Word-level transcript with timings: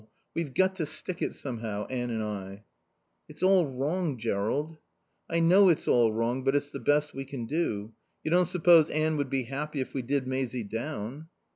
We've 0.33 0.55
got 0.55 0.73
to 0.77 0.87
stick 0.87 1.21
it 1.21 1.35
somehow, 1.35 1.85
Anne 1.85 2.09
and 2.09 2.23
I." 2.23 2.63
"It's 3.29 3.43
all 3.43 3.67
wrong, 3.67 4.17
Jerrold." 4.17 4.79
"I 5.29 5.39
know 5.39 5.69
it's 5.69 5.87
all 5.87 6.11
wrong. 6.11 6.43
But 6.43 6.55
it's 6.55 6.71
the 6.71 6.79
best 6.79 7.13
we 7.13 7.23
can 7.23 7.45
do. 7.45 7.93
You 8.23 8.31
don't 8.31 8.47
suppose 8.47 8.89
Anne 8.89 9.17
would 9.17 9.29
be 9.29 9.43
happy 9.43 9.79
if 9.79 9.93
we 9.93 10.01
did 10.01 10.25
Maisie 10.25 10.63
down." 10.63 11.27